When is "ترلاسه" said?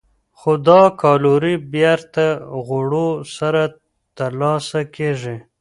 4.17-4.81